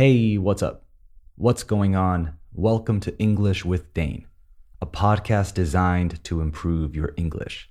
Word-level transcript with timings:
Hey, 0.00 0.38
what's 0.38 0.62
up? 0.62 0.86
What's 1.36 1.62
going 1.62 1.94
on? 1.94 2.38
Welcome 2.54 3.00
to 3.00 3.14
English 3.18 3.66
with 3.66 3.92
Dane, 3.92 4.26
a 4.80 4.86
podcast 4.86 5.52
designed 5.52 6.24
to 6.24 6.40
improve 6.40 6.96
your 6.96 7.12
English. 7.18 7.68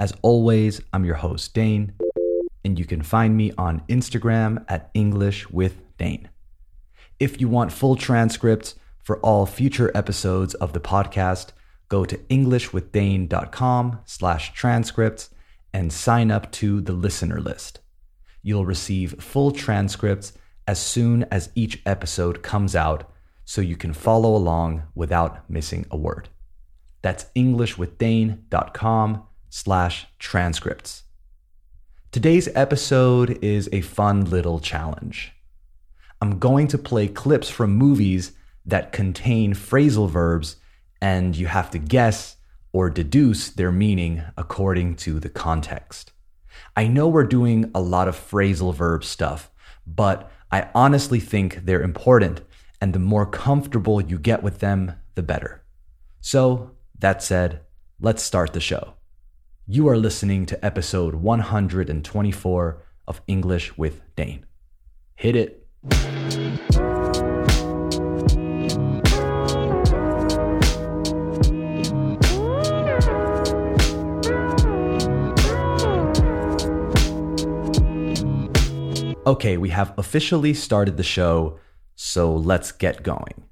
As 0.00 0.12
always, 0.22 0.80
I'm 0.92 1.04
your 1.04 1.14
host, 1.14 1.54
Dane, 1.54 1.92
and 2.64 2.76
you 2.76 2.84
can 2.84 3.02
find 3.02 3.36
me 3.36 3.52
on 3.56 3.84
Instagram 3.88 4.64
at 4.66 4.90
English 4.94 5.48
with 5.48 5.80
Dane. 5.96 6.28
If 7.20 7.40
you 7.40 7.46
want 7.46 7.70
full 7.70 7.94
transcripts 7.94 8.74
for 9.04 9.20
all 9.20 9.46
future 9.46 9.92
episodes 9.96 10.54
of 10.54 10.72
the 10.72 10.80
podcast, 10.80 11.50
go 11.88 12.04
to 12.04 12.16
englishwithdane.com 12.16 14.00
slash 14.06 14.54
transcripts 14.54 15.30
and 15.72 15.92
sign 15.92 16.32
up 16.32 16.50
to 16.50 16.80
the 16.80 16.94
listener 16.94 17.40
list. 17.40 17.78
You'll 18.42 18.66
receive 18.66 19.22
full 19.22 19.52
transcripts 19.52 20.32
as 20.68 20.78
soon 20.78 21.24
as 21.30 21.50
each 21.54 21.80
episode 21.86 22.42
comes 22.42 22.76
out 22.76 23.10
so 23.46 23.62
you 23.62 23.74
can 23.74 23.94
follow 23.94 24.36
along 24.36 24.82
without 24.94 25.48
missing 25.48 25.86
a 25.90 25.96
word. 25.96 26.28
That's 27.00 27.24
englishwithdane.com 27.34 29.22
slash 29.48 30.06
transcripts. 30.18 31.04
Today's 32.12 32.48
episode 32.54 33.42
is 33.42 33.70
a 33.72 33.80
fun 33.80 34.28
little 34.28 34.60
challenge. 34.60 35.32
I'm 36.20 36.38
going 36.38 36.68
to 36.68 36.78
play 36.78 37.08
clips 37.08 37.48
from 37.48 37.74
movies 37.74 38.32
that 38.66 38.92
contain 38.92 39.54
phrasal 39.54 40.10
verbs, 40.10 40.56
and 41.00 41.34
you 41.34 41.46
have 41.46 41.70
to 41.70 41.78
guess 41.78 42.36
or 42.74 42.90
deduce 42.90 43.48
their 43.48 43.72
meaning 43.72 44.22
according 44.36 44.96
to 44.96 45.18
the 45.18 45.30
context. 45.30 46.12
I 46.76 46.88
know 46.88 47.08
we're 47.08 47.24
doing 47.24 47.70
a 47.74 47.80
lot 47.80 48.08
of 48.08 48.16
phrasal 48.16 48.74
verb 48.74 49.02
stuff, 49.02 49.50
but 49.86 50.30
I 50.50 50.68
honestly 50.74 51.20
think 51.20 51.64
they're 51.64 51.82
important, 51.82 52.40
and 52.80 52.94
the 52.94 52.98
more 52.98 53.26
comfortable 53.26 54.00
you 54.00 54.18
get 54.18 54.42
with 54.42 54.60
them, 54.60 54.94
the 55.14 55.22
better. 55.22 55.62
So, 56.20 56.72
that 56.98 57.22
said, 57.22 57.60
let's 58.00 58.22
start 58.22 58.54
the 58.54 58.60
show. 58.60 58.94
You 59.66 59.88
are 59.88 59.96
listening 59.98 60.46
to 60.46 60.64
episode 60.64 61.16
124 61.16 62.82
of 63.06 63.20
English 63.26 63.76
with 63.76 64.00
Dane. 64.16 64.46
Hit 65.16 65.36
it. 65.36 66.87
Okay, 79.28 79.58
we 79.58 79.68
have 79.68 79.92
officially 79.98 80.54
started 80.54 80.96
the 80.96 81.02
show, 81.02 81.58
so 81.96 82.34
let's 82.34 82.72
get 82.72 83.02
going. 83.02 83.44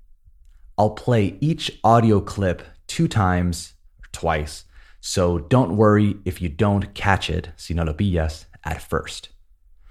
I'll 0.79 0.95
play 0.95 1.37
each 1.43 1.71
audio 1.85 2.23
clip 2.23 2.63
two 2.87 3.07
times, 3.07 3.75
or 4.01 4.09
twice, 4.11 4.65
so 5.03 5.39
don't 5.39 5.77
worry 5.77 6.17
if 6.25 6.41
you 6.41 6.49
don't 6.49 6.95
catch 6.95 7.29
it, 7.29 7.51
si 7.57 7.75
no 7.75 7.83
lo 7.83 7.93
pillas, 7.93 8.47
at 8.65 8.81
first. 8.81 9.29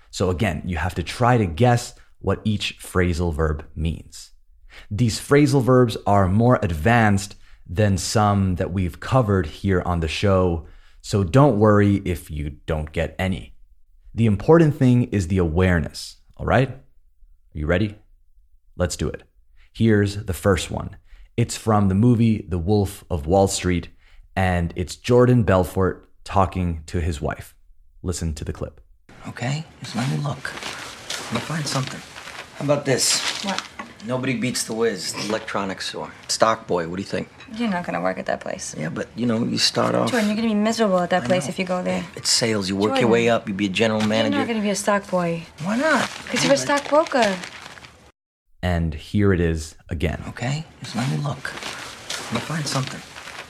So 0.10 0.32
again, 0.32 0.64
you 0.66 0.78
have 0.78 0.96
to 0.96 1.04
try 1.04 1.38
to 1.38 1.46
guess 1.46 1.94
what 2.18 2.42
each 2.44 2.80
phrasal 2.80 3.32
verb 3.32 3.64
means. 3.76 4.32
These 4.90 5.20
phrasal 5.20 5.62
verbs 5.62 5.98
are 6.08 6.28
more 6.28 6.58
advanced 6.64 7.36
than 7.70 8.00
some 8.00 8.56
that 8.56 8.74
we've 8.74 9.00
covered 9.00 9.46
here 9.46 9.84
on 9.86 10.00
the 10.00 10.08
show, 10.08 10.66
so 11.04 11.24
don't 11.24 11.60
worry 11.60 11.98
if 12.06 12.32
you 12.32 12.58
don't 12.66 12.92
get 12.92 13.16
any. 13.20 13.55
The 14.16 14.28
important 14.28 14.78
thing 14.78 15.10
is 15.12 15.28
the 15.28 15.40
awareness, 15.40 16.22
all 16.38 16.46
right? 16.46 16.70
Are 16.70 16.80
you 17.52 17.66
ready? 17.66 17.98
Let's 18.78 18.96
do 18.96 19.10
it. 19.10 19.24
Here's 19.74 20.24
the 20.24 20.34
first 20.34 20.72
one. 20.72 20.96
It's 21.36 21.58
from 21.58 21.90
the 21.90 21.96
movie 21.96 22.46
The 22.48 22.58
Wolf 22.58 23.04
of 23.10 23.28
Wall 23.28 23.50
Street, 23.50 23.90
and 24.34 24.72
it's 24.78 24.96
Jordan 24.96 25.44
Belfort 25.44 26.10
talking 26.24 26.84
to 26.86 27.02
his 27.02 27.20
wife. 27.20 27.56
Listen 28.04 28.34
to 28.36 28.46
the 28.46 28.54
clip. 28.54 28.80
Okay, 29.28 29.66
just 29.82 29.98
let 29.98 30.10
me 30.10 30.16
look. 30.24 30.50
I'm 31.28 31.34
gonna 31.34 31.40
find 31.42 31.68
something. 31.68 32.00
How 32.56 32.64
about 32.64 32.86
this? 32.86 33.44
What? 33.44 33.68
Nobody 34.06 34.36
beats 34.36 34.64
the 34.66 34.74
Wiz, 34.74 35.14
the 35.14 35.26
electronics 35.30 35.88
store. 35.90 36.12
Stock 36.28 36.68
boy, 36.68 36.88
what 36.88 36.98
do 36.98 37.02
you 37.02 37.08
think? 37.08 37.28
You're 37.56 37.70
not 37.70 37.86
gonna 37.86 38.02
work 38.02 38.18
at 38.20 38.26
that 38.28 38.40
place. 38.42 38.76
Yeah, 38.78 38.90
but 38.90 39.08
you 39.16 39.26
know, 39.26 39.44
you 39.44 39.58
start 39.58 39.96
off. 39.96 40.12
Jordan, 40.12 40.28
you're 40.28 40.36
gonna 40.36 40.50
be 40.50 40.54
miserable 40.54 41.00
at 41.00 41.10
that 41.10 41.24
I 41.24 41.26
place 41.28 41.46
know. 41.46 41.50
if 41.50 41.60
you 41.60 41.66
go 41.66 41.82
there. 41.82 42.06
It's 42.16 42.30
sales. 42.30 42.70
You 42.70 42.76
work 42.76 43.00
your 43.00 43.10
way 43.10 43.30
up. 43.30 43.48
You 43.48 43.54
be 43.54 43.66
a 43.68 43.70
general 43.70 44.02
manager. 44.02 44.38
You're 44.38 44.46
not 44.46 44.48
gonna 44.48 44.62
be 44.62 44.70
a 44.70 44.76
stock 44.76 45.10
boy. 45.10 45.44
Why 45.64 45.78
not? 45.78 46.10
Because 46.24 46.44
you're 46.44 46.54
a 46.54 46.58
stockbroker. 46.58 47.38
And 48.62 48.94
here 48.96 49.32
it 49.34 49.40
is 49.40 49.76
again. 49.90 50.24
Okay, 50.30 50.66
just 50.82 50.96
let 50.96 51.10
me 51.10 51.18
look. 51.18 51.54
I'm 51.54 52.34
gonna 52.34 52.46
find 52.46 52.68
something. 52.68 53.02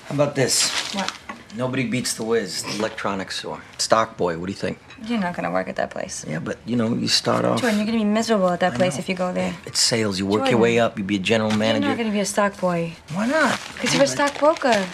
How 0.07 0.15
about 0.15 0.35
this? 0.35 0.69
What? 0.93 1.11
Nobody 1.57 1.85
beats 1.87 2.15
the 2.15 2.23
Wiz, 2.23 2.63
the 2.63 2.75
electronics 2.79 3.39
store. 3.39 3.61
Stock 3.77 4.17
boy, 4.17 4.37
what 4.37 4.47
do 4.47 4.51
you 4.51 4.57
think? 4.57 4.77
You're 5.05 5.19
not 5.19 5.35
gonna 5.35 5.51
work 5.51 5.69
at 5.69 5.77
that 5.77 5.89
place. 5.89 6.25
Yeah, 6.27 6.39
but 6.39 6.57
you 6.65 6.75
know, 6.75 6.93
you 6.93 7.07
start 7.07 7.45
off. 7.45 7.61
Jordan, 7.61 7.77
you're 7.77 7.85
gonna 7.85 7.97
be 7.99 8.03
miserable 8.03 8.49
at 8.49 8.59
that 8.59 8.73
I 8.73 8.75
place 8.75 8.95
know. 8.95 8.99
if 8.99 9.09
you 9.09 9.15
go 9.15 9.31
there. 9.31 9.55
It's 9.65 9.79
sales. 9.79 10.19
You 10.19 10.25
work 10.25 10.49
your 10.49 10.59
way 10.59 10.79
up. 10.79 10.97
You'd 10.97 11.07
be 11.07 11.15
a 11.15 11.19
general 11.19 11.51
manager. 11.51 11.87
You're 11.87 11.95
not 11.95 11.97
gonna 11.97 12.11
be 12.11 12.19
a 12.19 12.25
stock 12.25 12.59
boy. 12.59 12.93
Why 13.13 13.27
not? 13.27 13.59
Because 13.73 13.93
you're 13.93 14.03
a 14.03 14.07
stockbroker. 14.07 14.85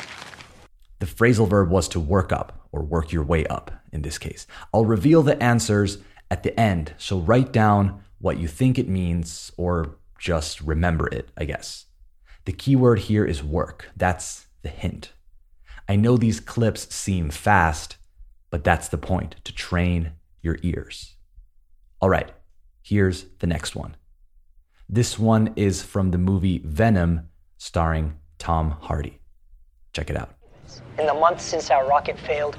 The 0.99 1.05
phrasal 1.07 1.49
verb 1.49 1.69
was 1.71 1.87
to 1.89 1.99
work 1.99 2.31
up 2.31 2.67
or 2.71 2.83
work 2.83 3.11
your 3.11 3.23
way 3.23 3.45
up 3.47 3.71
in 3.91 4.03
this 4.03 4.19
case. 4.19 4.45
I'll 4.71 4.85
reveal 4.85 5.23
the 5.23 5.41
answers 5.41 5.97
at 6.29 6.43
the 6.43 6.57
end, 6.59 6.93
so 6.97 7.17
write 7.17 7.51
down 7.51 8.03
what 8.19 8.37
you 8.37 8.47
think 8.47 8.77
it 8.77 8.87
means 8.87 9.51
or 9.57 9.95
just 10.19 10.61
remember 10.61 11.07
it, 11.07 11.29
I 11.35 11.45
guess. 11.45 11.87
The 12.45 12.53
key 12.53 12.75
word 12.75 12.99
here 12.99 13.25
is 13.25 13.43
work. 13.43 13.89
That's 13.97 14.45
the 14.61 14.69
hint. 14.69 15.11
I 15.91 15.97
know 15.97 16.15
these 16.15 16.39
clips 16.39 16.95
seem 16.95 17.29
fast, 17.31 17.97
but 18.49 18.63
that's 18.63 18.87
the 18.87 18.97
point 18.97 19.35
to 19.43 19.53
train 19.53 20.13
your 20.41 20.57
ears. 20.61 21.17
All 21.99 22.07
right, 22.07 22.31
here's 22.81 23.25
the 23.39 23.47
next 23.47 23.75
one. 23.75 23.97
This 24.87 25.19
one 25.19 25.51
is 25.57 25.83
from 25.83 26.11
the 26.11 26.17
movie 26.17 26.59
Venom 26.59 27.27
starring 27.57 28.17
Tom 28.37 28.71
Hardy. 28.71 29.19
Check 29.91 30.09
it 30.09 30.15
out. 30.15 30.33
In 30.97 31.07
the 31.07 31.13
months 31.13 31.43
since 31.43 31.69
our 31.69 31.85
rocket 31.85 32.17
failed, 32.17 32.57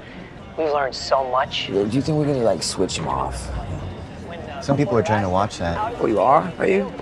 we've 0.55 0.69
learned 0.69 0.93
so 0.93 1.27
much. 1.31 1.69
Do 1.69 1.87
you 1.89 2.03
think 2.03 2.15
we're 2.19 2.27
gonna 2.27 2.43
like 2.43 2.61
switch 2.61 2.99
him 2.99 3.07
off? 3.07 3.49
Some 4.61 4.77
people 4.77 4.95
are 4.95 5.01
trying 5.01 5.23
to 5.23 5.29
watch 5.29 5.57
that. 5.57 5.95
Oh, 5.99 6.05
you 6.05 6.19
are? 6.19 6.53
Are 6.59 6.67
you? 6.67 6.93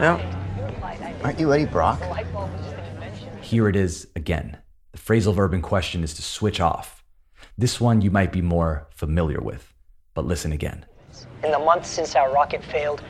Yeah. 0.00 0.18
Aren't 1.22 1.38
you 1.38 1.54
Eddie 1.54 1.66
Brock? 1.66 2.02
Here 3.40 3.68
it 3.68 3.76
is 3.76 4.08
again. 4.16 4.58
The 4.96 5.02
phrasal 5.02 5.34
verb 5.34 5.52
in 5.52 5.60
question 5.60 6.02
is 6.02 6.14
to 6.14 6.22
switch 6.22 6.58
off. 6.58 7.04
This 7.58 7.78
one 7.78 8.00
you 8.00 8.10
might 8.10 8.32
be 8.32 8.40
more 8.40 8.88
familiar 8.88 9.42
with, 9.42 9.74
but 10.14 10.24
listen 10.24 10.52
again. 10.52 10.86
In 11.44 11.50
the 11.50 11.58
months 11.58 11.90
since 11.90 12.14
our 12.14 12.32
rocket 12.32 12.64
failed, 12.64 13.02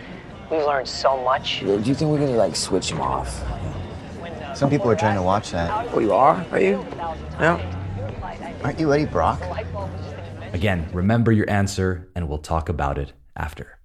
we've 0.50 0.64
learned 0.64 0.88
so 0.88 1.22
much. 1.22 1.60
Do 1.60 1.80
you 1.84 1.94
think 1.94 2.10
we're 2.10 2.18
gonna 2.18 2.32
like 2.32 2.56
switch 2.56 2.90
them 2.90 3.00
off? 3.00 3.40
Some 4.56 4.68
people 4.68 4.90
are 4.90 4.96
trying 4.96 5.14
to 5.14 5.22
watch 5.22 5.52
that. 5.52 5.94
Oh, 5.94 6.00
you 6.00 6.12
are? 6.12 6.44
Are 6.50 6.58
you? 6.58 6.84
Yeah. 7.38 7.62
Aren't 8.64 8.80
you 8.80 8.92
Eddie 8.92 9.06
Brock? 9.06 9.40
Again, 10.52 10.88
remember 10.92 11.30
your 11.30 11.48
answer 11.48 12.10
and 12.16 12.28
we'll 12.28 12.38
talk 12.38 12.68
about 12.68 12.98
it 12.98 13.12
after. 13.36 13.78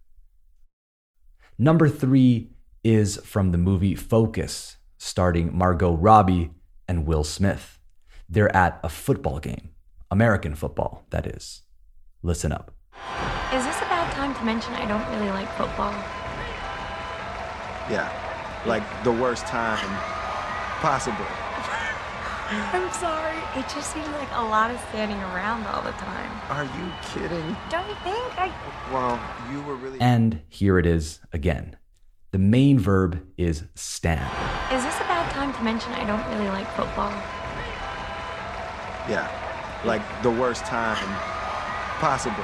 Number 1.60 1.88
three 1.88 2.50
is 2.84 3.18
from 3.18 3.52
the 3.52 3.60
movie 3.60 3.94
Focus, 3.94 4.78
starring 4.98 5.56
Margot 5.56 5.94
Robbie 5.94 6.50
and 6.88 7.06
Will 7.06 7.24
Smith. 7.24 7.78
They're 8.32 8.56
at 8.56 8.80
a 8.82 8.88
football 8.88 9.40
game, 9.40 9.72
American 10.10 10.56
football, 10.56 11.04
that 11.10 11.28
is. 11.28 11.64
Listen 12.24 12.54
up. 12.54 12.72
Is 13.54 13.66
this 13.66 13.76
a 13.80 13.90
bad 13.92 14.10
time 14.14 14.34
to 14.34 14.44
mention 14.46 14.72
I 14.76 14.88
don't 14.88 15.06
really 15.12 15.30
like 15.32 15.52
football? 15.58 15.92
Yeah, 17.92 18.08
like 18.66 18.84
the 19.04 19.12
worst 19.12 19.46
time 19.48 19.86
possible. 20.80 21.28
I'm 22.72 22.90
sorry. 22.94 23.38
It 23.60 23.68
just 23.68 23.92
seems 23.92 24.08
like 24.08 24.32
a 24.32 24.44
lot 24.44 24.72
of 24.72 24.80
standing 24.88 25.18
around 25.18 25.68
all 25.68 25.82
the 25.82 25.92
time. 25.92 26.32
Are 26.48 26.64
you 26.64 26.90
kidding? 27.12 27.58
Don't 27.70 27.88
you 27.90 27.96
think? 27.96 28.40
I 28.40 28.50
Well, 28.94 29.20
you 29.52 29.62
were 29.64 29.76
really. 29.76 30.00
And 30.00 30.40
here 30.48 30.80
it 30.80 30.86
is 30.86 31.20
again. 31.34 31.76
The 32.32 32.40
main 32.40 32.80
verb 32.80 33.22
is 33.38 33.66
stand. 33.76 34.32
Is 34.72 34.86
this 34.86 34.96
a 34.96 35.04
bad 35.04 35.30
time 35.34 35.52
to 35.54 35.64
mention 35.64 35.92
I 35.92 36.06
don't 36.06 36.26
really 36.34 36.50
like 36.50 36.72
football? 36.78 37.12
Yeah, 39.10 39.28
like 39.86 40.02
the 40.22 40.32
worst 40.32 40.66
time 40.66 40.98
possible. 42.00 42.44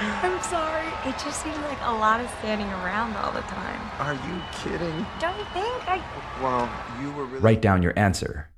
I'm 0.00 0.42
sorry. 0.42 0.88
It 1.06 1.16
just 1.18 1.42
seems 1.42 1.56
like 1.58 1.78
a 1.82 1.92
lot 1.92 2.20
of 2.20 2.28
standing 2.40 2.66
around 2.68 3.16
all 3.16 3.32
the 3.32 3.40
time. 3.42 3.80
Are 3.98 4.14
you 4.14 4.42
kidding? 4.52 5.06
Don't 5.20 5.38
you 5.38 5.44
think? 5.52 5.88
I 5.88 6.02
Well, 6.42 6.70
you 7.00 7.12
were 7.12 7.24
really. 7.24 7.40
Write 7.40 7.62
down 7.62 7.82
your 7.82 7.96
answer. 7.96 8.50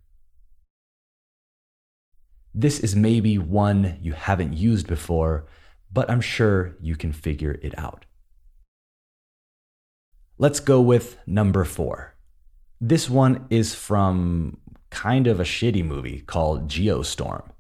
This 2.55 2.79
is 2.81 2.95
maybe 2.95 3.37
one 3.37 3.99
you 4.01 4.13
haven't 4.13 4.55
used 4.55 4.87
before, 4.87 5.47
but 5.93 6.09
I'm 6.09 6.21
sure 6.21 6.77
you 6.81 6.97
can 6.97 7.13
figure 7.13 7.59
it 7.63 7.77
out. 7.79 8.07
Let's 10.39 10.61
go 10.61 10.81
with 10.81 11.19
number 11.27 11.65
four. 11.65 12.15
This 12.81 13.11
one 13.11 13.47
is 13.51 13.75
from 13.75 14.59
kind 14.95 15.27
of 15.27 15.41
a 15.41 15.45
shitty 15.45 15.85
movie 15.85 16.21
called 16.21 16.69
Geostorm. 16.69 17.51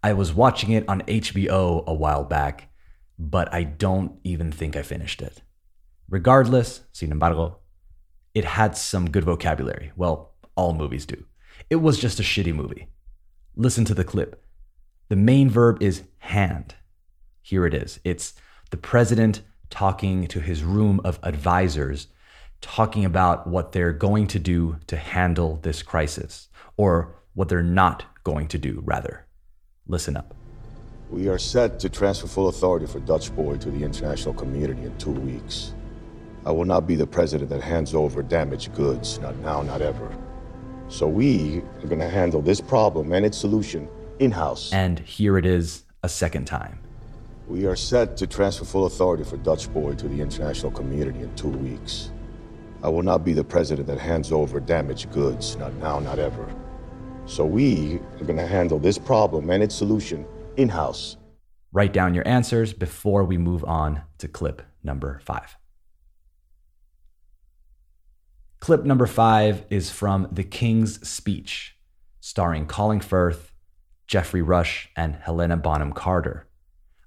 I 0.00 0.12
was 0.12 0.32
watching 0.32 0.70
it 0.70 0.88
on 0.88 1.02
HBO 1.02 1.84
a 1.86 1.92
while 1.92 2.22
back, 2.22 2.70
but 3.18 3.52
I 3.52 3.64
don't 3.64 4.20
even 4.22 4.52
think 4.52 4.76
I 4.76 4.82
finished 4.82 5.20
it. 5.20 5.42
Regardless, 6.08 6.82
sin 6.92 7.10
embargo, 7.10 7.58
it 8.32 8.44
had 8.44 8.76
some 8.76 9.10
good 9.10 9.24
vocabulary. 9.24 9.90
Well, 9.96 10.34
all 10.54 10.72
movies 10.72 11.04
do. 11.04 11.24
It 11.68 11.76
was 11.76 11.98
just 11.98 12.20
a 12.20 12.22
shitty 12.22 12.54
movie. 12.54 12.86
Listen 13.56 13.84
to 13.86 13.94
the 13.94 14.04
clip. 14.04 14.44
The 15.08 15.16
main 15.16 15.50
verb 15.50 15.82
is 15.82 16.04
hand. 16.18 16.76
Here 17.42 17.66
it 17.66 17.74
is. 17.74 17.98
It's 18.04 18.34
the 18.70 18.76
president 18.76 19.42
talking 19.68 20.28
to 20.28 20.38
his 20.38 20.62
room 20.62 21.00
of 21.02 21.18
advisors, 21.24 22.06
talking 22.62 23.04
about 23.04 23.46
what 23.46 23.72
they're 23.72 23.92
going 23.92 24.26
to 24.28 24.38
do 24.38 24.78
to 24.86 24.96
handle 24.96 25.58
this 25.62 25.82
crisis, 25.82 26.48
or 26.78 27.14
what 27.34 27.50
they're 27.50 27.62
not 27.62 28.06
going 28.24 28.48
to 28.48 28.58
do, 28.58 28.80
rather. 28.84 29.26
Listen 29.86 30.16
up. 30.16 30.34
We 31.10 31.28
are 31.28 31.38
set 31.38 31.78
to 31.80 31.90
transfer 31.90 32.26
full 32.26 32.48
authority 32.48 32.86
for 32.86 33.00
Dutch 33.00 33.34
Boy 33.36 33.58
to 33.58 33.70
the 33.70 33.84
international 33.84 34.32
community 34.32 34.82
in 34.84 34.96
two 34.96 35.10
weeks. 35.10 35.74
I 36.46 36.50
will 36.52 36.64
not 36.64 36.86
be 36.86 36.96
the 36.96 37.06
president 37.06 37.50
that 37.50 37.60
hands 37.60 37.94
over 37.94 38.22
damaged 38.22 38.74
goods, 38.74 39.18
not 39.18 39.36
now, 39.36 39.60
not 39.60 39.82
ever. 39.82 40.16
So 40.88 41.06
we 41.06 41.58
are 41.82 41.86
going 41.86 42.00
to 42.00 42.08
handle 42.08 42.40
this 42.40 42.60
problem 42.60 43.12
and 43.12 43.26
its 43.26 43.36
solution 43.36 43.88
in 44.18 44.30
house. 44.30 44.72
And 44.72 44.98
here 45.00 45.36
it 45.36 45.44
is 45.44 45.84
a 46.02 46.08
second 46.08 46.46
time. 46.46 46.78
We 47.46 47.66
are 47.66 47.76
set 47.76 48.16
to 48.18 48.26
transfer 48.26 48.64
full 48.64 48.86
authority 48.86 49.24
for 49.24 49.36
Dutch 49.36 49.72
Boy 49.72 49.94
to 49.94 50.08
the 50.08 50.20
international 50.20 50.72
community 50.72 51.20
in 51.20 51.34
two 51.34 51.48
weeks. 51.48 52.10
I 52.82 52.88
will 52.88 53.02
not 53.02 53.24
be 53.24 53.32
the 53.32 53.44
president 53.44 53.86
that 53.86 53.98
hands 53.98 54.32
over 54.32 54.58
damaged 54.58 55.12
goods, 55.12 55.56
not 55.56 55.72
now, 55.74 56.00
not 56.00 56.18
ever. 56.18 56.52
So 57.26 57.44
we 57.44 58.00
are 58.20 58.24
going 58.24 58.38
to 58.38 58.46
handle 58.46 58.80
this 58.80 58.98
problem 58.98 59.48
and 59.50 59.62
its 59.62 59.74
solution 59.74 60.26
in 60.56 60.68
house. 60.68 61.16
Write 61.70 61.92
down 61.92 62.12
your 62.12 62.26
answers 62.26 62.72
before 62.72 63.22
we 63.22 63.38
move 63.38 63.64
on 63.64 64.02
to 64.18 64.26
clip 64.26 64.62
number 64.82 65.20
five. 65.24 65.56
Clip 68.58 68.84
number 68.84 69.06
five 69.06 69.64
is 69.70 69.90
from 69.90 70.28
The 70.32 70.44
King's 70.44 71.08
Speech, 71.08 71.76
starring 72.20 72.66
Colin 72.66 73.00
Firth, 73.00 73.52
Geoffrey 74.08 74.42
Rush, 74.42 74.88
and 74.96 75.14
Helena 75.14 75.56
Bonham 75.56 75.92
Carter. 75.92 76.48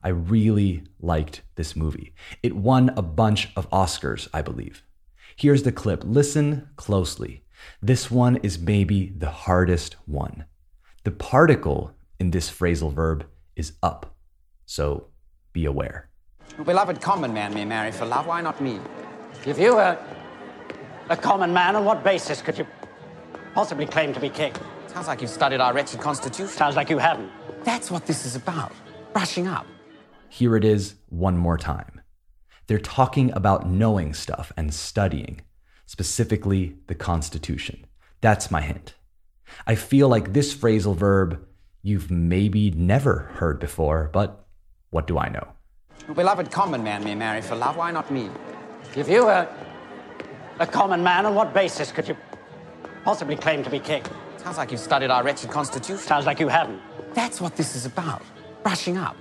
I 0.01 0.10
really 0.10 0.83
liked 1.00 1.42
this 1.56 1.75
movie. 1.75 2.13
It 2.42 2.56
won 2.56 2.92
a 2.95 3.01
bunch 3.01 3.50
of 3.56 3.69
Oscars, 3.71 4.28
I 4.33 4.42
believe. 4.42 4.83
Here's 5.37 5.63
the 5.63 5.71
clip. 5.71 6.03
Listen 6.05 6.69
closely. 6.77 7.43
This 7.81 8.09
one 8.09 8.37
is 8.37 8.57
maybe 8.57 9.13
the 9.17 9.29
hardest 9.29 9.95
one. 10.05 10.45
The 11.03 11.11
particle 11.11 11.91
in 12.19 12.31
this 12.31 12.49
phrasal 12.49 12.93
verb 12.93 13.25
is 13.55 13.73
up, 13.83 14.15
so 14.65 15.07
be 15.51 15.65
aware. 15.65 16.09
A 16.57 16.63
beloved 16.63 17.01
common 17.01 17.33
man 17.33 17.53
may 17.53 17.65
marry 17.65 17.91
for 17.91 18.05
love, 18.05 18.27
why 18.27 18.41
not 18.41 18.61
me? 18.61 18.79
If 19.45 19.59
you 19.59 19.75
were 19.75 19.97
a 21.09 21.17
common 21.17 21.53
man, 21.53 21.75
on 21.75 21.83
what 21.83 22.03
basis 22.03 22.41
could 22.41 22.57
you 22.57 22.65
possibly 23.53 23.85
claim 23.85 24.13
to 24.13 24.19
be 24.19 24.29
king? 24.29 24.53
Sounds 24.87 25.07
like 25.07 25.21
you've 25.21 25.29
studied 25.29 25.59
our 25.59 25.73
wretched 25.73 25.99
constitution. 25.99 26.47
Sounds 26.47 26.77
like 26.77 26.89
you 26.89 26.97
haven't. 26.97 27.29
That's 27.65 27.91
what 27.91 28.05
this 28.05 28.25
is 28.25 28.37
about. 28.37 28.71
Brushing 29.11 29.47
up. 29.47 29.67
Here 30.29 30.55
it 30.55 30.63
is 30.63 30.95
one 31.09 31.37
more 31.37 31.57
time. 31.57 31.94
They're 32.67 32.79
talking 32.79 33.31
about 33.33 33.69
knowing 33.69 34.13
stuff 34.13 34.51
and 34.57 34.73
studying, 34.73 35.41
specifically 35.85 36.77
the 36.88 36.95
Constitution. 36.95 37.85
That's 38.21 38.50
my 38.50 38.62
hint. 38.62 38.95
I 39.67 39.75
feel 39.75 40.09
like 40.09 40.33
this 40.33 40.56
phrasal 40.56 40.95
verb 40.95 41.45
you've 41.83 42.09
maybe 42.09 42.71
never 42.71 43.29
heard 43.35 43.59
before, 43.59 44.09
but 44.12 44.47
what 44.89 45.06
do 45.06 45.19
I 45.19 45.29
know? 45.29 45.47
A 46.09 46.13
beloved 46.13 46.51
common 46.51 46.83
man 46.83 47.03
may 47.03 47.13
marry 47.13 47.41
for 47.41 47.56
love, 47.56 47.77
why 47.77 47.91
not 47.91 48.09
me? 48.09 48.29
If 48.95 49.07
you 49.07 49.25
were 49.25 49.47
a 50.59 50.65
common 50.65 51.03
man, 51.03 51.27
on 51.27 51.35
what 51.35 51.53
basis 51.53 51.91
could 51.91 52.07
you 52.07 52.18
possibly 53.03 53.35
claim 53.35 53.63
to 53.63 53.69
be 53.69 53.79
king? 53.79 54.03
Sounds 54.38 54.57
like 54.57 54.71
you've 54.71 54.79
studied 54.79 55.11
our 55.11 55.23
wretched 55.23 55.51
constitution. 55.51 55.97
Sounds 55.97 56.25
like 56.25 56.39
you 56.39 56.47
haven't. 56.47 56.81
That's 57.13 57.39
what 57.39 57.56
this 57.56 57.75
is 57.75 57.85
about. 57.85 58.23
Brushing 58.63 58.97
up. 58.97 59.15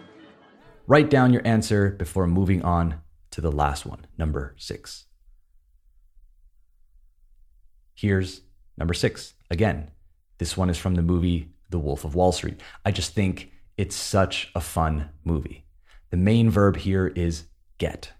Write 0.86 1.10
down 1.10 1.32
your 1.32 1.46
answer 1.46 1.90
before 1.90 2.26
moving 2.26 2.62
on 2.62 3.00
to 3.34 3.40
the 3.40 3.50
last 3.50 3.84
one, 3.84 4.06
number 4.16 4.54
six. 4.56 5.06
Here's 7.92 8.42
number 8.78 8.94
six. 8.94 9.34
Again, 9.50 9.90
this 10.38 10.56
one 10.56 10.70
is 10.70 10.78
from 10.78 10.94
the 10.94 11.02
movie 11.02 11.50
The 11.68 11.80
Wolf 11.80 12.04
of 12.04 12.14
Wall 12.14 12.30
Street. 12.30 12.60
I 12.84 12.92
just 12.92 13.12
think 13.12 13.50
it's 13.76 13.96
such 13.96 14.52
a 14.54 14.60
fun 14.60 15.08
movie. 15.24 15.66
The 16.10 16.16
main 16.16 16.48
verb 16.48 16.76
here 16.76 17.08
is 17.08 17.46
get. 17.78 18.12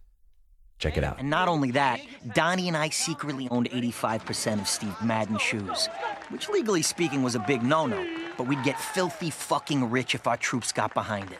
Check 0.80 0.96
it 0.96 1.04
out. 1.04 1.20
And 1.20 1.30
not 1.30 1.46
only 1.46 1.70
that, 1.70 2.00
Donnie 2.34 2.66
and 2.66 2.76
I 2.76 2.88
secretly 2.88 3.46
owned 3.52 3.70
85% 3.70 4.62
of 4.62 4.66
Steve 4.66 4.96
Madden 5.00 5.38
shoes, 5.38 5.88
which 6.30 6.48
legally 6.48 6.82
speaking 6.82 7.22
was 7.22 7.36
a 7.36 7.38
big 7.38 7.62
no 7.62 7.86
no, 7.86 8.04
but 8.36 8.48
we'd 8.48 8.64
get 8.64 8.80
filthy 8.80 9.30
fucking 9.30 9.92
rich 9.92 10.16
if 10.16 10.26
our 10.26 10.36
troops 10.36 10.72
got 10.72 10.92
behind 10.92 11.30
it. 11.30 11.38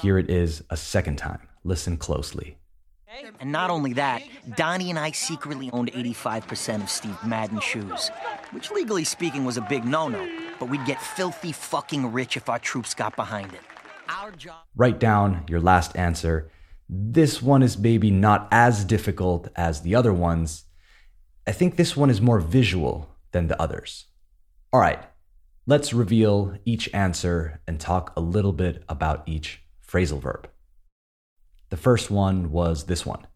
Here 0.00 0.18
it 0.18 0.30
is 0.30 0.62
a 0.70 0.76
second 0.76 1.16
time. 1.16 1.40
Listen 1.64 1.96
closely. 1.96 2.58
And 3.40 3.52
not 3.52 3.70
only 3.70 3.92
that, 3.94 4.22
Donnie 4.56 4.90
and 4.90 4.98
I 4.98 5.10
secretly 5.12 5.70
owned 5.72 5.92
85% 5.92 6.82
of 6.82 6.90
Steve 6.90 7.16
Madden 7.24 7.60
shoes, 7.60 8.10
which 8.50 8.70
legally 8.70 9.04
speaking 9.04 9.44
was 9.44 9.56
a 9.56 9.60
big 9.62 9.84
no 9.84 10.08
no, 10.08 10.28
but 10.58 10.68
we'd 10.68 10.84
get 10.86 11.00
filthy 11.00 11.52
fucking 11.52 12.12
rich 12.12 12.36
if 12.36 12.48
our 12.48 12.58
troops 12.58 12.94
got 12.94 13.16
behind 13.16 13.52
it. 13.54 13.60
Our 14.08 14.32
job. 14.32 14.62
Write 14.74 14.98
down 14.98 15.44
your 15.48 15.60
last 15.60 15.96
answer. 15.96 16.50
This 16.88 17.42
one 17.42 17.62
is 17.62 17.76
maybe 17.76 18.10
not 18.10 18.48
as 18.52 18.84
difficult 18.84 19.48
as 19.56 19.82
the 19.82 19.94
other 19.94 20.12
ones. 20.12 20.64
I 21.46 21.52
think 21.52 21.76
this 21.76 21.96
one 21.96 22.10
is 22.10 22.20
more 22.20 22.40
visual 22.40 23.16
than 23.32 23.48
the 23.48 23.60
others. 23.60 24.06
All 24.72 24.80
right, 24.80 25.02
let's 25.66 25.92
reveal 25.92 26.56
each 26.64 26.88
answer 26.94 27.60
and 27.66 27.80
talk 27.80 28.12
a 28.16 28.20
little 28.20 28.52
bit 28.52 28.84
about 28.88 29.24
each 29.26 29.62
phrasal 29.86 30.20
verb. 30.20 30.48
The 31.68 31.76
first 31.76 32.10
one 32.10 32.50
was 32.50 32.84
this 32.84 33.04
one. 33.04 33.26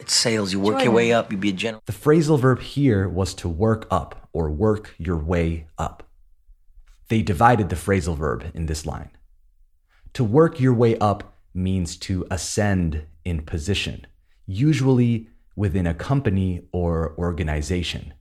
It's 0.00 0.12
sales. 0.12 0.52
You 0.52 0.60
work 0.60 0.82
your 0.82 0.92
way 0.92 1.12
up, 1.12 1.30
you 1.30 1.38
be 1.38 1.50
a 1.50 1.52
general. 1.52 1.82
The 1.86 1.92
phrasal 1.92 2.38
verb 2.38 2.60
here 2.60 3.08
was 3.08 3.34
to 3.34 3.48
work 3.48 3.86
up 3.90 4.28
or 4.32 4.50
work 4.50 4.94
your 4.98 5.16
way 5.16 5.66
up. 5.78 6.02
They 7.08 7.22
divided 7.22 7.68
the 7.68 7.76
phrasal 7.76 8.16
verb 8.16 8.50
in 8.54 8.66
this 8.66 8.86
line. 8.86 9.10
To 10.14 10.24
work 10.24 10.58
your 10.58 10.74
way 10.74 10.96
up 10.98 11.36
means 11.52 11.96
to 11.98 12.26
ascend 12.30 13.06
in 13.24 13.42
position, 13.42 14.06
usually 14.46 15.28
within 15.54 15.86
a 15.86 15.94
company 15.94 16.62
or 16.72 17.14
organization. 17.16 18.14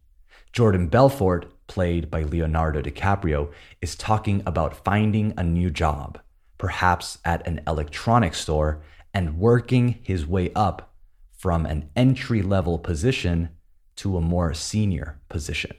Jordan 0.51 0.87
Belfort, 0.87 1.51
played 1.67 2.11
by 2.11 2.21
Leonardo 2.21 2.81
DiCaprio, 2.81 3.51
is 3.81 3.95
talking 3.95 4.43
about 4.45 4.83
finding 4.85 5.33
a 5.37 5.43
new 5.43 5.71
job, 5.71 6.19
perhaps 6.59 7.17
at 7.25 7.45
an 7.47 7.61
electronics 7.65 8.39
store, 8.39 8.83
and 9.13 9.37
working 9.37 9.99
his 10.03 10.25
way 10.25 10.51
up 10.55 10.93
from 11.31 11.65
an 11.65 11.89
entry 11.95 12.41
level 12.41 12.79
position 12.79 13.49
to 13.97 14.17
a 14.17 14.21
more 14.21 14.53
senior 14.53 15.21
position. 15.29 15.75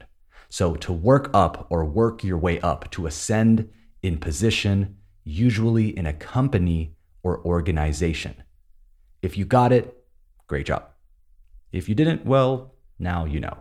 So, 0.48 0.76
to 0.76 0.92
work 0.92 1.30
up 1.34 1.66
or 1.70 1.84
work 1.84 2.22
your 2.22 2.38
way 2.38 2.60
up, 2.60 2.90
to 2.92 3.06
ascend 3.06 3.70
in 4.02 4.18
position, 4.18 4.98
usually 5.24 5.96
in 5.96 6.06
a 6.06 6.12
company 6.12 6.94
or 7.22 7.44
organization. 7.44 8.36
If 9.22 9.36
you 9.36 9.46
got 9.46 9.72
it, 9.72 10.04
great 10.46 10.66
job. 10.66 10.84
If 11.72 11.88
you 11.88 11.94
didn't, 11.94 12.24
well, 12.24 12.74
now 12.98 13.24
you 13.24 13.40
know. 13.40 13.56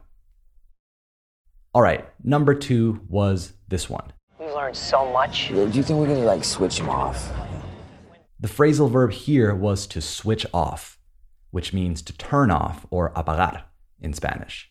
All 1.73 1.81
right, 1.81 2.07
number 2.23 2.53
two 2.53 3.01
was 3.07 3.53
this 3.69 3.89
one. 3.89 4.13
We've 4.39 4.51
learned 4.51 4.75
so 4.75 5.11
much. 5.11 5.47
Do 5.47 5.55
you 5.55 5.81
think 5.81 5.99
we're 5.99 6.07
gonna 6.07 6.19
like 6.19 6.43
switch 6.43 6.79
him 6.79 6.89
off? 6.89 7.31
The 8.43 8.49
phrasal 8.49 8.91
verb 8.91 9.13
here 9.13 9.55
was 9.55 9.87
to 9.87 10.01
switch 10.01 10.45
off, 10.53 10.99
which 11.51 11.71
means 11.71 12.01
to 12.01 12.11
turn 12.11 12.51
off 12.51 12.85
or 12.89 13.13
apagar 13.13 13.63
in 14.01 14.11
Spanish. 14.11 14.69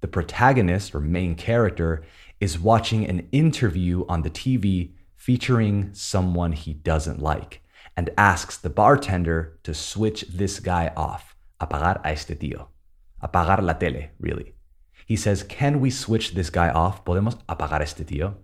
The 0.00 0.06
protagonist 0.06 0.94
or 0.94 1.00
main 1.00 1.34
character 1.34 2.04
is 2.38 2.60
watching 2.60 3.04
an 3.04 3.26
interview 3.32 4.06
on 4.08 4.22
the 4.22 4.30
TV 4.30 4.92
featuring 5.16 5.92
someone 5.92 6.52
he 6.52 6.72
doesn't 6.72 7.20
like 7.20 7.62
and 7.96 8.10
asks 8.16 8.56
the 8.56 8.70
bartender 8.70 9.58
to 9.64 9.74
switch 9.74 10.22
this 10.30 10.60
guy 10.60 10.92
off. 10.96 11.34
Apagar 11.60 12.00
a 12.04 12.10
este 12.10 12.38
tío. 12.38 12.68
Apagar 13.20 13.60
la 13.60 13.72
tele, 13.72 14.10
really. 14.20 14.54
He 15.04 15.16
says, 15.16 15.42
Can 15.42 15.80
we 15.80 15.90
switch 15.90 16.34
this 16.34 16.48
guy 16.48 16.68
off? 16.68 17.04
¿Podemos 17.04 17.36
apagar 17.48 17.80
este 17.80 18.06
tío? 18.06 18.36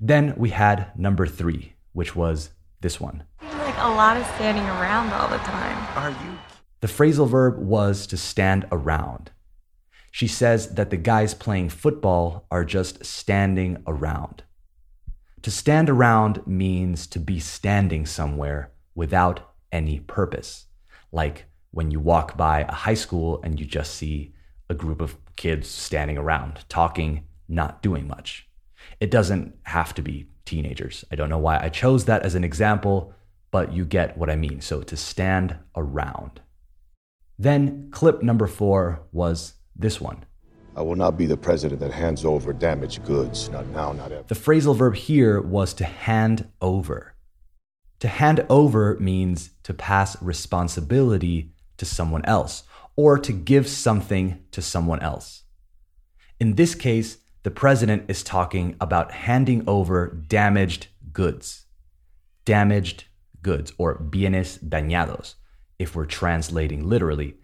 Then 0.00 0.32
we 0.38 0.48
had 0.48 0.98
number 0.98 1.26
three, 1.26 1.74
which 1.92 2.16
was 2.16 2.48
this 2.84 3.00
one. 3.00 3.24
Like 3.84 3.92
a 3.92 3.96
lot 3.96 4.16
of 4.16 4.26
standing 4.36 4.64
around 4.64 5.12
all 5.12 5.28
the 5.28 5.36
time. 5.36 5.98
Are 5.98 6.08
you? 6.08 6.38
The 6.80 6.86
phrasal 6.86 7.28
verb 7.28 7.58
was 7.58 8.06
to 8.06 8.16
stand 8.16 8.64
around. 8.72 9.30
She 10.10 10.26
says 10.26 10.70
that 10.76 10.88
the 10.88 10.96
guys 10.96 11.34
playing 11.34 11.68
football 11.68 12.46
are 12.50 12.64
just 12.64 13.04
standing 13.04 13.82
around. 13.86 14.42
To 15.42 15.50
stand 15.50 15.90
around 15.90 16.46
means 16.46 17.06
to 17.08 17.18
be 17.18 17.38
standing 17.38 18.06
somewhere 18.06 18.72
without 18.94 19.52
any 19.70 20.00
purpose, 20.00 20.64
like 21.12 21.44
when 21.70 21.90
you 21.90 22.00
walk 22.00 22.38
by 22.38 22.60
a 22.60 22.72
high 22.72 22.94
school 22.94 23.42
and 23.42 23.60
you 23.60 23.66
just 23.66 23.94
see 23.96 24.32
a 24.70 24.74
group 24.74 25.02
of 25.02 25.18
kids 25.36 25.68
standing 25.68 26.16
around, 26.16 26.64
talking, 26.70 27.26
not 27.48 27.82
doing 27.82 28.08
much. 28.08 28.48
It 28.98 29.10
doesn't 29.10 29.56
have 29.64 29.92
to 29.96 30.00
be 30.00 30.30
teenagers. 30.46 31.04
I 31.12 31.16
don't 31.16 31.28
know 31.28 31.36
why 31.36 31.58
I 31.62 31.68
chose 31.68 32.06
that 32.06 32.22
as 32.22 32.34
an 32.34 32.44
example, 32.44 33.12
but 33.54 33.72
you 33.72 33.84
get 33.84 34.18
what 34.18 34.28
I 34.28 34.34
mean. 34.34 34.60
So 34.60 34.82
to 34.82 34.96
stand 34.96 35.56
around. 35.76 36.40
Then 37.38 37.88
clip 37.92 38.20
number 38.20 38.48
four 38.48 39.06
was 39.12 39.54
this 39.76 40.00
one. 40.00 40.24
I 40.74 40.82
will 40.82 40.96
not 40.96 41.16
be 41.16 41.26
the 41.26 41.36
president 41.36 41.78
that 41.78 41.92
hands 41.92 42.24
over 42.24 42.52
damaged 42.52 43.04
goods. 43.04 43.48
Not 43.50 43.68
now, 43.68 43.92
not 43.92 44.10
ever. 44.10 44.24
The 44.26 44.34
phrasal 44.34 44.76
verb 44.76 44.96
here 44.96 45.40
was 45.40 45.72
to 45.74 45.84
hand 45.84 46.48
over. 46.60 47.14
To 48.00 48.08
hand 48.08 48.44
over 48.50 48.96
means 48.98 49.50
to 49.62 49.72
pass 49.72 50.20
responsibility 50.20 51.52
to 51.76 51.84
someone 51.84 52.24
else 52.24 52.64
or 52.96 53.20
to 53.20 53.32
give 53.32 53.68
something 53.68 54.42
to 54.50 54.62
someone 54.62 54.98
else. 54.98 55.44
In 56.40 56.56
this 56.56 56.74
case, 56.74 57.18
the 57.44 57.52
president 57.52 58.06
is 58.08 58.24
talking 58.24 58.74
about 58.80 59.12
handing 59.12 59.62
over 59.68 60.08
damaged 60.08 60.88
goods. 61.12 61.66
Damaged 62.44 63.04
goods 63.44 63.72
or 63.78 63.96
bienes 63.96 64.58
dañados, 64.58 65.34
if 65.78 65.94
we're 65.94 66.06
translating 66.06 66.88
literally. 66.88 67.36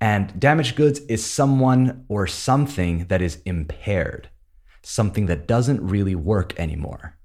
And 0.00 0.40
damaged 0.40 0.76
goods 0.76 1.00
is 1.00 1.22
someone 1.22 2.06
or 2.08 2.26
something 2.26 3.06
that 3.08 3.20
is 3.20 3.42
impaired, 3.44 4.30
something 4.82 5.26
that 5.26 5.46
doesn't 5.46 5.82
really 5.82 6.14
work 6.14 6.58
anymore. 6.58 7.18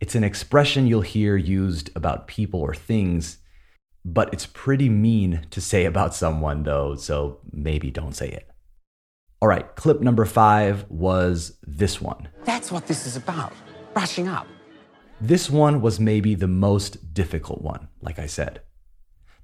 It's 0.00 0.16
an 0.16 0.24
expression 0.24 0.88
you'll 0.88 1.02
hear 1.02 1.36
used 1.36 1.90
about 1.94 2.26
people 2.26 2.60
or 2.60 2.74
things, 2.74 3.38
but 4.04 4.32
it's 4.32 4.46
pretty 4.46 4.88
mean 4.88 5.46
to 5.50 5.60
say 5.60 5.84
about 5.84 6.14
someone, 6.14 6.64
though, 6.64 6.96
so 6.96 7.38
maybe 7.52 7.90
don't 7.92 8.16
say 8.16 8.28
it. 8.28 8.50
All 9.40 9.48
right, 9.48 9.76
clip 9.76 10.00
number 10.00 10.24
five 10.24 10.86
was 10.88 11.58
this 11.62 12.00
one. 12.00 12.28
That's 12.44 12.72
what 12.72 12.86
this 12.86 13.06
is 13.06 13.16
about. 13.16 13.52
Brushing 13.94 14.28
up. 14.28 14.46
This 15.20 15.48
one 15.48 15.80
was 15.80 15.98
maybe 15.98 16.34
the 16.34 16.46
most 16.46 17.14
difficult 17.14 17.62
one, 17.62 17.88
like 18.02 18.18
I 18.18 18.26
said. 18.26 18.60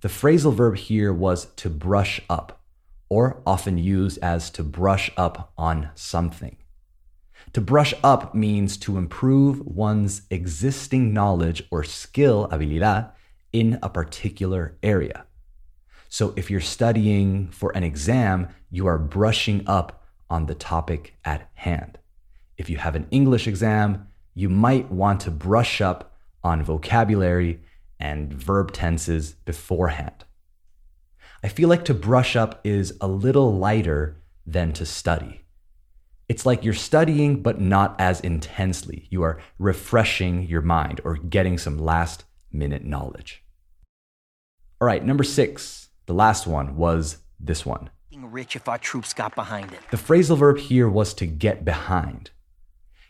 The 0.03 0.09
phrasal 0.09 0.53
verb 0.55 0.77
here 0.77 1.15
was 1.15 1.47
to 1.57 1.71
brush 1.71 2.21
up, 2.29 2.61
or 3.09 3.43
often 3.47 3.79
used 3.79 4.19
as 4.19 4.51
to 4.51 4.63
brush 4.63 5.11
up 5.17 5.53
on 5.57 5.89
something. 5.95 6.59
To 7.55 7.61
brush 7.61 7.95
up 8.05 8.35
means 8.35 8.77
to 8.79 8.99
improve 8.99 9.61
one's 9.61 10.23
existing 10.31 11.15
knowledge 11.15 11.63
or 11.71 11.85
skill, 11.85 12.49
habilidad, 12.51 13.13
in 13.53 13.79
a 13.83 13.89
particular 13.89 14.77
area. 14.83 15.25
So 16.09 16.35
if 16.37 16.51
you're 16.51 16.61
studying 16.61 17.49
for 17.49 17.75
an 17.75 17.83
exam, 17.83 18.49
you 18.71 18.87
are 18.87 18.99
brushing 18.99 19.63
up 19.67 20.05
on 20.29 20.47
the 20.47 20.55
topic 20.55 21.17
at 21.25 21.51
hand. 21.55 21.99
If 22.59 22.69
you 22.69 22.77
have 22.77 22.95
an 22.95 23.07
English 23.11 23.47
exam, 23.47 24.09
you 24.35 24.49
might 24.49 24.91
want 24.91 25.21
to 25.21 25.31
brush 25.31 25.81
up 25.81 26.17
on 26.43 26.63
vocabulary 26.63 27.61
and 27.99 28.33
verb 28.33 28.73
tenses 28.73 29.33
beforehand. 29.45 30.25
I 31.45 31.49
feel 31.49 31.69
like 31.69 31.85
to 31.87 31.95
brush 31.95 32.37
up 32.37 32.61
is 32.65 32.97
a 33.01 33.09
little 33.09 33.57
lighter 33.57 34.23
than 34.47 34.73
to 34.75 34.87
study. 34.87 35.41
It's 36.29 36.47
like 36.47 36.65
you're 36.65 36.73
studying, 36.73 37.43
but 37.43 37.61
not 37.61 37.95
as 38.01 38.21
intensely. 38.21 39.07
You 39.11 39.23
are 39.23 39.41
refreshing 39.59 40.47
your 40.47 40.63
mind 40.63 41.01
or 41.05 41.17
getting 41.17 41.59
some 41.59 41.79
last 41.79 42.25
minute 42.53 42.85
knowledge. 42.85 43.45
All 44.81 44.87
right, 44.87 45.05
number 45.05 45.25
six, 45.25 45.89
the 46.07 46.15
last 46.15 46.47
one 46.47 46.77
was 46.77 47.19
this 47.39 47.67
one. 47.67 47.91
Rich 48.17 48.57
if 48.57 48.69
our 48.69 48.79
troops 48.79 49.13
got 49.13 49.35
behind 49.35 49.73
it. 49.73 49.81
The 49.91 49.97
phrasal 49.97 50.39
verb 50.39 50.59
here 50.59 50.89
was 50.89 51.13
to 51.15 51.27
get 51.27 51.65
behind. 51.65 52.31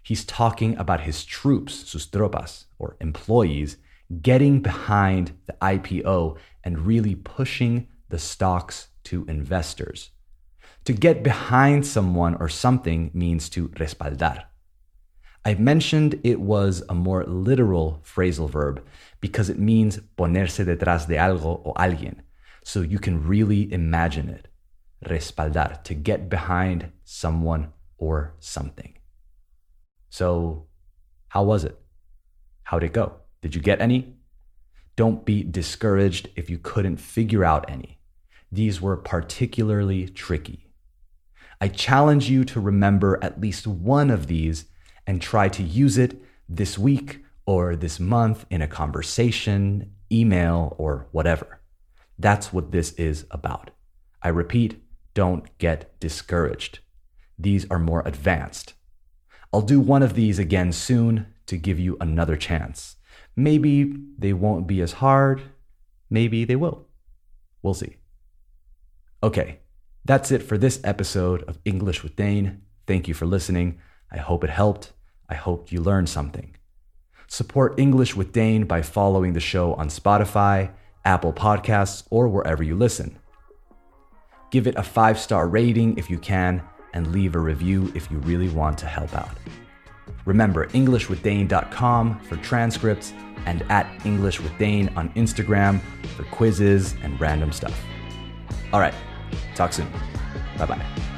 He's 0.03 0.25
talking 0.25 0.77
about 0.77 1.03
his 1.03 1.25
troops, 1.25 1.91
sus 1.91 2.07
tropas, 2.07 2.65
or 2.79 2.97
employees, 3.01 3.77
getting 4.21 4.61
behind 4.61 5.33
the 5.47 5.55
IPO 5.63 6.37
and 6.65 6.87
really 6.87 7.15
pushing 7.15 7.89
the 8.09 8.19
stocks 8.19 8.89
to 9.05 9.25
investors. 9.27 10.11
To 10.85 10.93
get 10.93 11.23
behind 11.23 11.87
someone 11.87 12.35
or 12.35 12.49
something 12.49 13.11
means 13.15 13.49
to 13.51 13.69
respaldar. 13.69 14.45
I 15.45 15.55
mentioned 15.55 16.21
it 16.23 16.41
was 16.41 16.83
a 16.89 16.95
more 16.95 17.25
literal 17.25 18.03
phrasal 18.05 18.51
verb 18.51 18.85
because 19.21 19.49
it 19.49 19.59
means 19.59 19.99
ponerse 20.17 20.65
detrás 20.65 21.07
de 21.07 21.17
algo 21.17 21.63
o 21.65 21.73
alguien, 21.77 22.19
so 22.65 22.81
you 22.81 22.99
can 22.99 23.27
really 23.27 23.73
imagine 23.73 24.29
it. 24.29 24.49
Respaldar, 25.05 25.83
to 25.85 25.95
get 25.95 26.29
behind 26.29 26.93
someone 27.05 27.73
or 27.99 28.35
something. 28.39 28.95
So, 30.13 30.67
how 31.29 31.43
was 31.43 31.65
it? 31.65 31.81
How'd 32.65 32.83
it 32.85 32.93
go? 32.93 33.15
Did 33.41 33.55
you 33.55 33.63
get 33.63 33.81
any? 33.81 34.13
Don't 34.95 35.25
be 35.25 35.43
discouraged 35.43 36.29
if 36.37 36.51
you 36.51 36.59
couldn't 36.59 36.99
figure 36.99 37.47
out 37.47 37.65
any. 37.71 37.99
These 38.53 38.79
were 38.79 38.99
particularly 38.99 40.07
tricky. 40.11 40.69
I 41.63 41.69
challenge 41.69 42.29
you 42.29 42.45
to 42.45 42.61
remember 42.61 43.19
at 43.23 43.41
least 43.41 43.67
one 43.67 44.11
of 44.11 44.27
these 44.27 44.67
and 45.07 45.23
try 45.23 45.49
to 45.49 45.63
use 45.63 45.97
it 45.97 46.23
this 46.47 46.79
week 46.79 47.25
or 47.47 47.75
this 47.75 47.99
month 47.99 48.45
in 48.51 48.61
a 48.61 48.69
conversation, 48.69 49.95
email, 50.13 50.77
or 50.77 51.07
whatever. 51.13 51.63
That's 52.19 52.53
what 52.53 52.71
this 52.71 52.93
is 52.93 53.25
about. 53.31 53.71
I 54.23 54.29
repeat, 54.29 54.79
don't 55.15 55.47
get 55.57 55.99
discouraged. 56.01 56.81
These 57.39 57.67
are 57.71 57.79
more 57.79 58.03
advanced. 58.05 58.75
I'll 59.53 59.63
do 59.63 59.81
one 59.81 60.03
of 60.03 60.15
these 60.15 60.39
again 60.39 60.73
soon 60.73 61.27
to 61.47 61.57
give 61.57 61.79
you 61.79 61.97
another 62.01 62.37
chance. 62.37 62.97
Maybe 63.37 63.95
they 64.19 64.33
won't 64.33 64.67
be 64.67 64.81
as 64.81 64.93
hard, 64.95 65.43
maybe 66.09 66.45
they 66.45 66.57
will. 66.57 66.87
We'll 67.63 67.75
see. 67.75 67.97
Okay, 69.23 69.61
that's 70.05 70.31
it 70.31 70.43
for 70.43 70.59
this 70.59 70.81
episode 70.85 71.43
of 71.45 71.59
English 71.65 72.03
with 72.03 72.17
Dane. 72.17 72.63
Thank 72.87 73.09
you 73.09 73.15
for 73.15 73.27
listening. 73.27 73.79
I 74.11 74.19
hope 74.19 74.43
it 74.43 74.51
helped. 74.51 74.93
I 75.29 75.35
hope 75.35 75.71
you 75.71 75.81
learned 75.81 76.09
something. 76.09 76.57
Support 77.29 77.79
English 77.79 78.17
with 78.17 78.33
Dane 78.33 78.65
by 78.65 78.83
following 78.83 79.33
the 79.33 79.41
show 79.41 79.75
on 79.75 79.89
Spotify, 79.89 80.73
Apple 81.05 81.33
Podcasts, 81.33 82.05
or 82.11 82.29
wherever 82.29 82.63
you 82.63 82.75
listen. 82.75 83.19
Give 84.51 84.67
it 84.67 84.77
a 84.77 84.83
five 84.83 85.19
star 85.19 85.49
rating 85.49 85.97
if 85.97 86.11
you 86.11 86.19
can, 86.19 86.63
and 86.95 87.13
leave 87.13 87.35
a 87.35 87.39
review 87.39 87.93
if 87.95 88.11
you 88.11 88.19
really 88.19 88.49
want 88.49 88.79
to 88.79 88.87
help 88.87 89.15
out. 89.15 89.37
Remember, 90.25 90.67
EnglishWithDane.com 90.69 92.21
for 92.21 92.37
transcripts 92.37 93.13
and 93.47 93.63
at 93.71 93.87
English 94.07 94.41
with 94.41 94.57
Dane 94.59 94.89
on 94.97 95.09
Instagram 95.11 95.81
for 96.17 96.25
quizzes 96.25 96.95
and 97.03 97.21
random 97.21 97.53
stuff. 97.53 97.79
All 98.73 98.81
right, 98.81 98.95
talk 99.55 99.73
soon. 99.73 99.89
Bye 100.59 100.67
bye. 100.67 101.12